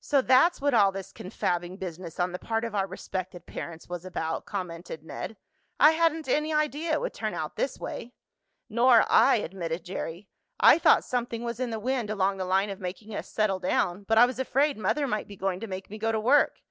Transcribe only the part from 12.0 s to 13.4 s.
along the line of making us